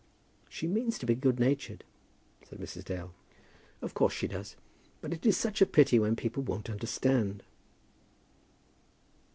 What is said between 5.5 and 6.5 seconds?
a pity when people